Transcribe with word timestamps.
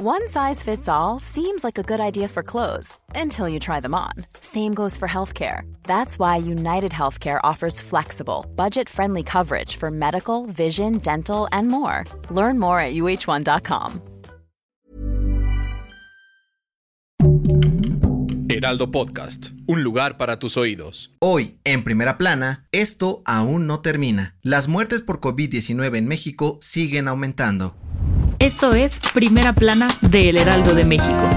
One 0.00 0.28
size 0.28 0.62
fits 0.62 0.88
all 0.88 1.18
seems 1.18 1.64
like 1.64 1.76
a 1.76 1.82
good 1.82 1.98
idea 1.98 2.28
for 2.28 2.44
clothes 2.44 2.96
until 3.16 3.48
you 3.48 3.58
try 3.58 3.80
them 3.80 3.96
on. 3.96 4.12
Same 4.40 4.72
goes 4.72 4.96
for 4.96 5.08
healthcare. 5.08 5.62
That's 5.88 6.20
why 6.20 6.36
United 6.36 6.92
Healthcare 6.92 7.40
offers 7.42 7.80
flexible, 7.80 8.46
budget 8.54 8.88
friendly 8.88 9.24
coverage 9.24 9.74
for 9.74 9.90
medical, 9.90 10.46
vision, 10.46 10.98
dental, 10.98 11.48
and 11.50 11.66
more. 11.66 12.04
Learn 12.30 12.60
more 12.60 12.78
at 12.78 12.94
uh1.com. 12.94 14.00
Heraldo 18.48 18.92
Podcast, 18.92 19.50
un 19.66 19.82
lugar 19.82 20.16
para 20.16 20.38
tus 20.38 20.56
oídos. 20.56 21.10
Hoy, 21.18 21.58
en 21.64 21.82
primera 21.82 22.18
plana, 22.18 22.68
esto 22.70 23.22
aún 23.24 23.66
no 23.66 23.80
termina. 23.80 24.36
Las 24.42 24.68
muertes 24.68 25.00
por 25.00 25.18
COVID-19 25.18 25.96
en 25.96 26.06
México 26.06 26.56
siguen 26.60 27.08
aumentando. 27.08 27.74
Esto 28.40 28.72
es 28.72 29.00
Primera 29.14 29.52
Plana 29.52 29.88
de 30.00 30.28
El 30.28 30.36
Heraldo 30.36 30.72
de 30.72 30.84
México. 30.84 31.28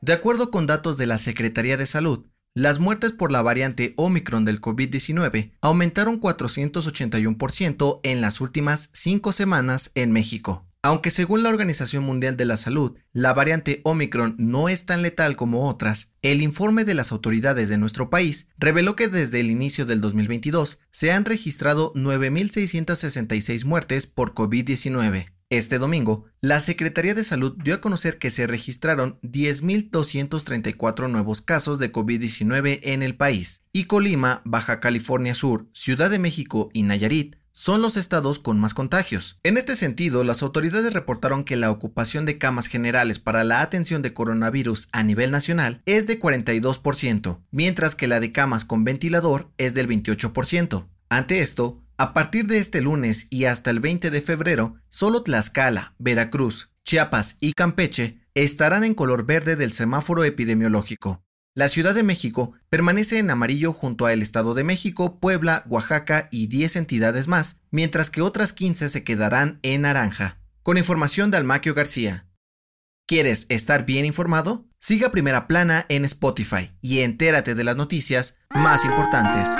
De 0.00 0.12
acuerdo 0.12 0.50
con 0.50 0.66
datos 0.66 0.98
de 0.98 1.06
la 1.06 1.18
Secretaría 1.18 1.76
de 1.76 1.86
Salud, 1.86 2.26
las 2.52 2.80
muertes 2.80 3.12
por 3.12 3.30
la 3.30 3.42
variante 3.42 3.94
Omicron 3.96 4.44
del 4.44 4.60
COVID-19 4.60 5.52
aumentaron 5.60 6.20
481% 6.20 8.00
en 8.02 8.20
las 8.20 8.40
últimas 8.40 8.90
cinco 8.92 9.30
semanas 9.30 9.92
en 9.94 10.10
México. 10.10 10.66
Aunque 10.84 11.10
según 11.10 11.42
la 11.42 11.48
Organización 11.48 12.04
Mundial 12.04 12.36
de 12.36 12.44
la 12.44 12.58
Salud, 12.58 12.98
la 13.14 13.32
variante 13.32 13.80
Omicron 13.84 14.36
no 14.38 14.68
es 14.68 14.84
tan 14.84 15.00
letal 15.00 15.34
como 15.34 15.66
otras, 15.66 16.12
el 16.20 16.42
informe 16.42 16.84
de 16.84 16.92
las 16.92 17.10
autoridades 17.10 17.70
de 17.70 17.78
nuestro 17.78 18.10
país 18.10 18.50
reveló 18.58 18.94
que 18.94 19.08
desde 19.08 19.40
el 19.40 19.50
inicio 19.50 19.86
del 19.86 20.02
2022 20.02 20.80
se 20.90 21.10
han 21.10 21.24
registrado 21.24 21.94
9.666 21.94 23.64
muertes 23.64 24.06
por 24.06 24.34
COVID-19. 24.34 25.32
Este 25.48 25.78
domingo, 25.78 26.26
la 26.42 26.60
Secretaría 26.60 27.14
de 27.14 27.24
Salud 27.24 27.56
dio 27.64 27.76
a 27.76 27.80
conocer 27.80 28.18
que 28.18 28.30
se 28.30 28.46
registraron 28.46 29.18
10.234 29.22 31.08
nuevos 31.08 31.40
casos 31.40 31.78
de 31.78 31.92
COVID-19 31.92 32.80
en 32.82 33.02
el 33.02 33.16
país, 33.16 33.62
y 33.72 33.84
Colima, 33.84 34.42
Baja 34.44 34.80
California 34.80 35.32
Sur, 35.32 35.66
Ciudad 35.72 36.10
de 36.10 36.18
México 36.18 36.68
y 36.74 36.82
Nayarit 36.82 37.36
son 37.54 37.80
los 37.80 37.96
estados 37.96 38.40
con 38.40 38.58
más 38.58 38.74
contagios. 38.74 39.38
En 39.44 39.56
este 39.56 39.76
sentido, 39.76 40.24
las 40.24 40.42
autoridades 40.42 40.92
reportaron 40.92 41.44
que 41.44 41.56
la 41.56 41.70
ocupación 41.70 42.26
de 42.26 42.36
camas 42.36 42.66
generales 42.66 43.20
para 43.20 43.44
la 43.44 43.62
atención 43.62 44.02
de 44.02 44.12
coronavirus 44.12 44.88
a 44.92 45.04
nivel 45.04 45.30
nacional 45.30 45.80
es 45.86 46.08
de 46.08 46.20
42%, 46.20 47.40
mientras 47.52 47.94
que 47.94 48.08
la 48.08 48.18
de 48.18 48.32
camas 48.32 48.64
con 48.64 48.82
ventilador 48.82 49.52
es 49.56 49.72
del 49.72 49.88
28%. 49.88 50.88
Ante 51.08 51.40
esto, 51.40 51.80
a 51.96 52.12
partir 52.12 52.48
de 52.48 52.58
este 52.58 52.80
lunes 52.80 53.28
y 53.30 53.44
hasta 53.44 53.70
el 53.70 53.78
20 53.78 54.10
de 54.10 54.20
febrero, 54.20 54.74
solo 54.88 55.22
Tlaxcala, 55.22 55.94
Veracruz, 55.98 56.70
Chiapas 56.84 57.36
y 57.40 57.52
Campeche 57.52 58.18
estarán 58.34 58.82
en 58.82 58.94
color 58.94 59.26
verde 59.26 59.54
del 59.54 59.72
semáforo 59.72 60.24
epidemiológico. 60.24 61.23
La 61.56 61.68
Ciudad 61.68 61.94
de 61.94 62.02
México 62.02 62.54
permanece 62.68 63.20
en 63.20 63.30
amarillo 63.30 63.72
junto 63.72 64.06
a 64.06 64.12
el 64.12 64.22
Estado 64.22 64.54
de 64.54 64.64
México, 64.64 65.20
Puebla, 65.20 65.62
Oaxaca 65.68 66.26
y 66.32 66.48
10 66.48 66.74
entidades 66.74 67.28
más, 67.28 67.60
mientras 67.70 68.10
que 68.10 68.22
otras 68.22 68.52
15 68.52 68.88
se 68.88 69.04
quedarán 69.04 69.60
en 69.62 69.82
naranja. 69.82 70.40
Con 70.64 70.78
información 70.78 71.30
de 71.30 71.36
Almaquio 71.36 71.72
García. 71.72 72.26
¿Quieres 73.06 73.46
estar 73.50 73.86
bien 73.86 74.04
informado? 74.04 74.66
Siga 74.80 75.12
Primera 75.12 75.46
Plana 75.46 75.86
en 75.88 76.04
Spotify 76.04 76.72
y 76.80 77.00
entérate 77.00 77.54
de 77.54 77.62
las 77.62 77.76
noticias 77.76 78.38
más 78.50 78.84
importantes. 78.84 79.50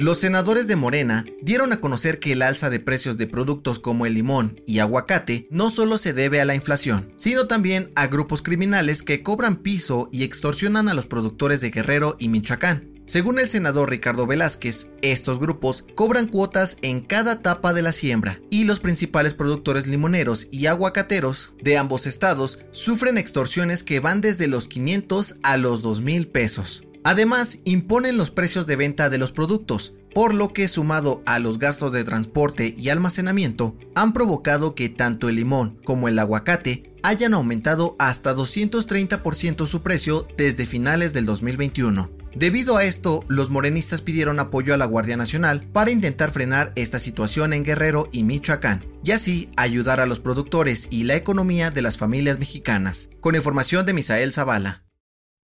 Los 0.00 0.20
senadores 0.20 0.68
de 0.68 0.76
Morena 0.76 1.26
dieron 1.42 1.72
a 1.72 1.80
conocer 1.80 2.20
que 2.20 2.30
el 2.30 2.42
alza 2.42 2.70
de 2.70 2.78
precios 2.78 3.16
de 3.16 3.26
productos 3.26 3.80
como 3.80 4.06
el 4.06 4.14
limón 4.14 4.60
y 4.64 4.78
aguacate 4.78 5.48
no 5.50 5.70
solo 5.70 5.98
se 5.98 6.12
debe 6.12 6.40
a 6.40 6.44
la 6.44 6.54
inflación, 6.54 7.12
sino 7.16 7.48
también 7.48 7.90
a 7.96 8.06
grupos 8.06 8.40
criminales 8.40 9.02
que 9.02 9.24
cobran 9.24 9.56
piso 9.56 10.08
y 10.12 10.22
extorsionan 10.22 10.88
a 10.88 10.94
los 10.94 11.06
productores 11.06 11.60
de 11.60 11.70
Guerrero 11.70 12.14
y 12.20 12.28
Michoacán. 12.28 12.94
Según 13.06 13.40
el 13.40 13.48
senador 13.48 13.90
Ricardo 13.90 14.28
Velázquez, 14.28 14.92
estos 15.02 15.40
grupos 15.40 15.84
cobran 15.96 16.28
cuotas 16.28 16.78
en 16.82 17.00
cada 17.00 17.32
etapa 17.32 17.72
de 17.72 17.82
la 17.82 17.90
siembra 17.90 18.40
y 18.50 18.64
los 18.64 18.78
principales 18.78 19.34
productores 19.34 19.88
limoneros 19.88 20.46
y 20.52 20.66
aguacateros 20.66 21.54
de 21.60 21.76
ambos 21.76 22.06
estados 22.06 22.60
sufren 22.70 23.18
extorsiones 23.18 23.82
que 23.82 23.98
van 23.98 24.20
desde 24.20 24.46
los 24.46 24.68
500 24.68 25.38
a 25.42 25.56
los 25.56 25.82
2 25.82 26.02
mil 26.02 26.28
pesos. 26.28 26.84
Además, 27.08 27.60
imponen 27.64 28.18
los 28.18 28.30
precios 28.30 28.66
de 28.66 28.76
venta 28.76 29.08
de 29.08 29.16
los 29.16 29.32
productos, 29.32 29.94
por 30.12 30.34
lo 30.34 30.52
que 30.52 30.68
sumado 30.68 31.22
a 31.24 31.38
los 31.38 31.58
gastos 31.58 31.90
de 31.94 32.04
transporte 32.04 32.74
y 32.76 32.90
almacenamiento, 32.90 33.74
han 33.94 34.12
provocado 34.12 34.74
que 34.74 34.90
tanto 34.90 35.30
el 35.30 35.36
limón 35.36 35.80
como 35.86 36.08
el 36.08 36.18
aguacate 36.18 36.92
hayan 37.02 37.32
aumentado 37.32 37.96
hasta 37.98 38.34
230% 38.34 39.66
su 39.66 39.80
precio 39.80 40.28
desde 40.36 40.66
finales 40.66 41.14
del 41.14 41.24
2021. 41.24 42.10
Debido 42.36 42.76
a 42.76 42.84
esto, 42.84 43.24
los 43.28 43.48
morenistas 43.48 44.02
pidieron 44.02 44.38
apoyo 44.38 44.74
a 44.74 44.76
la 44.76 44.84
Guardia 44.84 45.16
Nacional 45.16 45.66
para 45.72 45.90
intentar 45.90 46.30
frenar 46.30 46.74
esta 46.76 46.98
situación 46.98 47.54
en 47.54 47.64
Guerrero 47.64 48.10
y 48.12 48.22
Michoacán, 48.22 48.84
y 49.02 49.12
así 49.12 49.48
ayudar 49.56 50.00
a 50.00 50.06
los 50.06 50.20
productores 50.20 50.88
y 50.90 51.04
la 51.04 51.16
economía 51.16 51.70
de 51.70 51.80
las 51.80 51.96
familias 51.96 52.38
mexicanas. 52.38 53.08
Con 53.20 53.34
información 53.34 53.86
de 53.86 53.94
Misael 53.94 54.34
Zavala. 54.34 54.87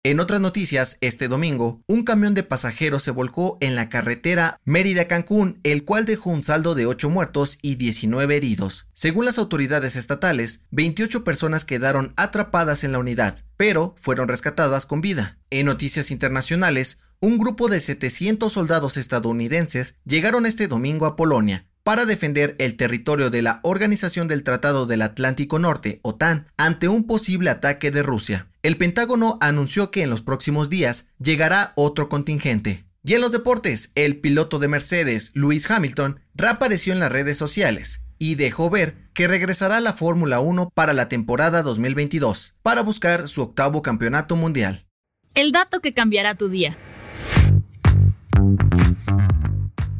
En 0.06 0.20
otras 0.20 0.42
noticias, 0.42 0.98
este 1.00 1.28
domingo, 1.28 1.80
un 1.86 2.04
camión 2.04 2.34
de 2.34 2.42
pasajeros 2.42 3.02
se 3.02 3.10
volcó 3.10 3.56
en 3.62 3.74
la 3.74 3.88
carretera 3.88 4.60
Mérida-Cancún, 4.66 5.60
el 5.62 5.84
cual 5.84 6.04
dejó 6.04 6.28
un 6.28 6.42
saldo 6.42 6.74
de 6.74 6.84
8 6.84 7.08
muertos 7.08 7.58
y 7.62 7.76
19 7.76 8.36
heridos. 8.36 8.86
Según 8.92 9.24
las 9.24 9.38
autoridades 9.38 9.96
estatales, 9.96 10.64
28 10.72 11.24
personas 11.24 11.64
quedaron 11.64 12.12
atrapadas 12.18 12.84
en 12.84 12.92
la 12.92 12.98
unidad, 12.98 13.46
pero 13.56 13.94
fueron 13.96 14.28
rescatadas 14.28 14.84
con 14.84 15.00
vida. 15.00 15.38
En 15.48 15.64
noticias 15.64 16.10
internacionales, 16.10 17.00
un 17.20 17.38
grupo 17.38 17.70
de 17.70 17.80
700 17.80 18.52
soldados 18.52 18.98
estadounidenses 18.98 19.96
llegaron 20.04 20.44
este 20.44 20.66
domingo 20.66 21.06
a 21.06 21.16
Polonia, 21.16 21.66
para 21.84 22.06
defender 22.06 22.56
el 22.58 22.76
territorio 22.76 23.28
de 23.30 23.42
la 23.42 23.60
Organización 23.62 24.26
del 24.26 24.42
Tratado 24.42 24.86
del 24.86 25.02
Atlántico 25.02 25.58
Norte, 25.58 26.00
OTAN, 26.02 26.46
ante 26.56 26.88
un 26.88 27.06
posible 27.06 27.50
ataque 27.50 27.90
de 27.90 28.02
Rusia. 28.02 28.48
El 28.62 28.78
Pentágono 28.78 29.36
anunció 29.42 29.90
que 29.90 30.02
en 30.02 30.08
los 30.08 30.22
próximos 30.22 30.70
días 30.70 31.10
llegará 31.18 31.72
otro 31.76 32.08
contingente. 32.08 32.86
Y 33.04 33.12
en 33.12 33.20
los 33.20 33.32
deportes, 33.32 33.92
el 33.96 34.16
piloto 34.16 34.58
de 34.58 34.68
Mercedes, 34.68 35.32
Lewis 35.34 35.70
Hamilton, 35.70 36.20
reapareció 36.34 36.94
en 36.94 37.00
las 37.00 37.12
redes 37.12 37.36
sociales 37.36 38.06
y 38.18 38.36
dejó 38.36 38.70
ver 38.70 38.96
que 39.12 39.28
regresará 39.28 39.76
a 39.76 39.80
la 39.82 39.92
Fórmula 39.92 40.40
1 40.40 40.70
para 40.74 40.94
la 40.94 41.10
temporada 41.10 41.62
2022, 41.62 42.56
para 42.62 42.82
buscar 42.82 43.28
su 43.28 43.42
octavo 43.42 43.82
campeonato 43.82 44.36
mundial. 44.36 44.86
El 45.34 45.52
dato 45.52 45.80
que 45.80 45.92
cambiará 45.92 46.34
tu 46.34 46.48
día. 46.48 46.78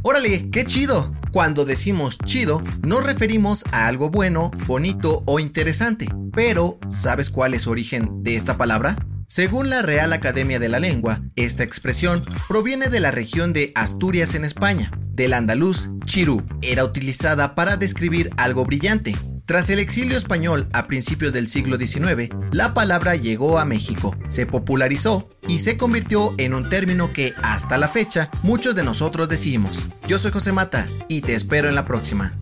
Órale, 0.02 0.48
qué 0.50 0.64
chido. 0.64 1.14
Cuando 1.34 1.64
decimos 1.64 2.16
chido, 2.24 2.62
nos 2.82 3.04
referimos 3.04 3.64
a 3.72 3.88
algo 3.88 4.08
bueno, 4.08 4.52
bonito 4.68 5.24
o 5.26 5.40
interesante. 5.40 6.06
Pero, 6.32 6.78
¿sabes 6.88 7.28
cuál 7.28 7.54
es 7.54 7.62
su 7.62 7.72
origen 7.72 8.22
de 8.22 8.36
esta 8.36 8.56
palabra? 8.56 8.94
Según 9.26 9.68
la 9.68 9.82
Real 9.82 10.12
Academia 10.12 10.60
de 10.60 10.68
la 10.68 10.78
Lengua, 10.78 11.22
esta 11.34 11.64
expresión 11.64 12.22
proviene 12.46 12.86
de 12.86 13.00
la 13.00 13.10
región 13.10 13.52
de 13.52 13.72
Asturias 13.74 14.36
en 14.36 14.44
España. 14.44 14.92
Del 15.10 15.32
andaluz, 15.32 15.90
chirú 16.04 16.46
era 16.62 16.84
utilizada 16.84 17.56
para 17.56 17.76
describir 17.76 18.30
algo 18.36 18.64
brillante, 18.64 19.16
tras 19.46 19.68
el 19.68 19.78
exilio 19.78 20.16
español 20.16 20.68
a 20.72 20.84
principios 20.84 21.34
del 21.34 21.48
siglo 21.48 21.76
XIX, 21.76 22.30
la 22.50 22.72
palabra 22.72 23.14
llegó 23.14 23.58
a 23.58 23.66
México, 23.66 24.16
se 24.28 24.46
popularizó 24.46 25.28
y 25.46 25.58
se 25.58 25.76
convirtió 25.76 26.34
en 26.38 26.54
un 26.54 26.70
término 26.70 27.12
que 27.12 27.34
hasta 27.42 27.76
la 27.76 27.88
fecha 27.88 28.30
muchos 28.42 28.74
de 28.74 28.84
nosotros 28.84 29.28
decimos. 29.28 29.84
Yo 30.08 30.18
soy 30.18 30.32
José 30.32 30.52
Mata 30.52 30.88
y 31.08 31.20
te 31.20 31.34
espero 31.34 31.68
en 31.68 31.74
la 31.74 31.84
próxima. 31.84 32.32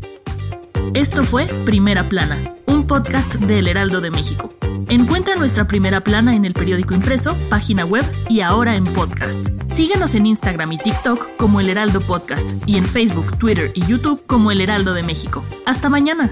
Esto 0.94 1.24
fue 1.24 1.46
Primera 1.64 2.08
Plana, 2.08 2.54
un 2.66 2.86
podcast 2.86 3.34
del 3.34 3.66
Heraldo 3.66 4.00
de 4.00 4.12
México. 4.12 4.50
Encuentra 4.88 5.34
nuestra 5.34 5.66
primera 5.66 6.02
plana 6.02 6.36
en 6.36 6.44
el 6.44 6.52
periódico 6.52 6.94
impreso, 6.94 7.36
página 7.48 7.84
web 7.84 8.04
y 8.28 8.42
ahora 8.42 8.76
en 8.76 8.84
podcast. 8.84 9.48
Síguenos 9.70 10.14
en 10.14 10.26
Instagram 10.26 10.72
y 10.72 10.78
TikTok 10.78 11.36
como 11.36 11.60
El 11.60 11.70
Heraldo 11.70 12.00
Podcast 12.00 12.52
y 12.66 12.76
en 12.76 12.84
Facebook, 12.84 13.38
Twitter 13.38 13.72
y 13.74 13.86
YouTube 13.86 14.24
como 14.26 14.52
El 14.52 14.60
Heraldo 14.60 14.92
de 14.92 15.02
México. 15.02 15.42
Hasta 15.64 15.88
mañana. 15.88 16.30